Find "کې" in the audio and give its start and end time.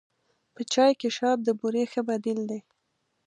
0.99-1.09